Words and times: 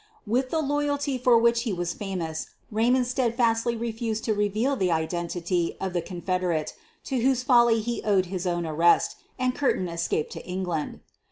With 0.25 0.49
the 0.49 0.63
loyalty 0.63 1.19
for 1.19 1.37
which 1.37 1.61
he 1.61 1.71
was 1.71 1.93
famous 1.93 2.47
Raymond 2.71 3.05
steadfastly 3.05 3.75
refused 3.75 4.23
to 4.23 4.33
reveal 4.33 4.75
the 4.75 4.91
identity 4.91 5.77
of 5.79 5.93
the 5.93 6.01
confederate 6.01 6.73
to 7.03 7.19
whose 7.19 7.43
folly 7.43 7.81
he 7.81 8.01
owed 8.01 8.25
his 8.25 8.47
own 8.47 8.65
arrest, 8.65 9.17
and 9.37 9.53
Curtin 9.53 9.87
escaped 9.87 10.31
to 10.31 10.43
England. 10.43 11.01